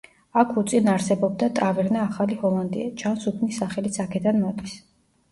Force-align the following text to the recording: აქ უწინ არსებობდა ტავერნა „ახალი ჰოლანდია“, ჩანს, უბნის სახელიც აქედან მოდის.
აქ 0.41 0.53
უწინ 0.59 0.87
არსებობდა 0.93 1.49
ტავერნა 1.59 1.99
„ახალი 2.05 2.37
ჰოლანდია“, 2.43 2.87
ჩანს, 3.01 3.27
უბნის 3.33 3.59
სახელიც 3.61 3.99
აქედან 4.05 4.41
მოდის. 4.47 4.75